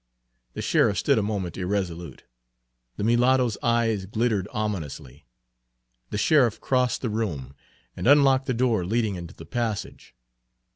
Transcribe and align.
The 0.53 0.63
sheriff 0.63 0.97
stood 0.97 1.19
a 1.19 1.21
moment 1.21 1.59
irresolute. 1.59 2.23
The 2.97 3.03
mulatto's 3.03 3.55
eye 3.61 3.95
glittered 4.11 4.47
ominously. 4.51 5.27
The 6.09 6.17
sheriff 6.17 6.59
crossed 6.59 7.03
the 7.03 7.09
room 7.11 7.53
and 7.95 8.07
unlocked 8.07 8.47
the 8.47 8.55
door 8.55 8.83
leading 8.83 9.13
into 9.13 9.35
the 9.35 9.45
passage. 9.45 10.15